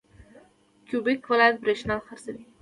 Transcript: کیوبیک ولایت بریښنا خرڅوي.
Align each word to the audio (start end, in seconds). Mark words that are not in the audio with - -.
کیوبیک 0.87 1.21
ولایت 1.31 1.55
بریښنا 1.63 1.95
خرڅوي. 2.05 2.43